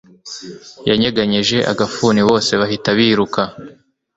Yanyeganyeje 0.89 1.57
agafuni 1.71 2.21
bose 2.29 2.51
bahita 2.61 2.89
biruka 2.97 3.41